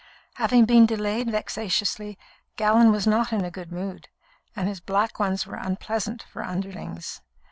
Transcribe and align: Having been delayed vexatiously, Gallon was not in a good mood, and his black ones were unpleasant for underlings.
Having 0.41 0.65
been 0.65 0.87
delayed 0.87 1.27
vexatiously, 1.29 2.17
Gallon 2.55 2.91
was 2.91 3.05
not 3.05 3.31
in 3.31 3.45
a 3.45 3.51
good 3.51 3.71
mood, 3.71 4.09
and 4.55 4.67
his 4.67 4.79
black 4.79 5.19
ones 5.19 5.45
were 5.45 5.53
unpleasant 5.57 6.23
for 6.23 6.41
underlings. 6.43 7.21